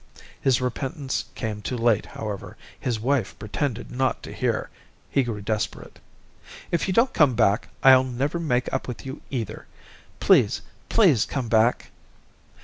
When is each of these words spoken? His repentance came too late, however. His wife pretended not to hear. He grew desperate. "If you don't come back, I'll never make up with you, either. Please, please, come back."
His 0.41 0.59
repentance 0.61 1.25
came 1.35 1.61
too 1.61 1.77
late, 1.77 2.07
however. 2.07 2.57
His 2.79 2.99
wife 2.99 3.37
pretended 3.37 3.91
not 3.91 4.23
to 4.23 4.33
hear. 4.33 4.71
He 5.11 5.21
grew 5.21 5.41
desperate. 5.41 5.99
"If 6.71 6.87
you 6.87 6.91
don't 6.95 7.13
come 7.13 7.35
back, 7.35 7.67
I'll 7.83 8.03
never 8.03 8.39
make 8.39 8.67
up 8.73 8.87
with 8.87 9.05
you, 9.05 9.21
either. 9.29 9.67
Please, 10.19 10.63
please, 10.89 11.27
come 11.27 11.49
back." 11.49 11.91